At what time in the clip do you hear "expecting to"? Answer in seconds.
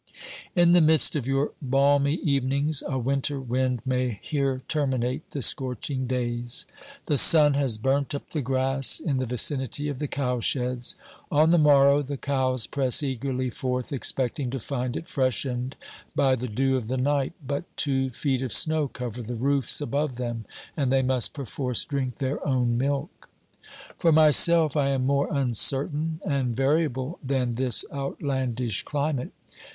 13.93-14.59